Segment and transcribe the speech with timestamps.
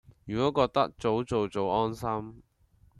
[0.25, 2.41] 如果覺得早做早安心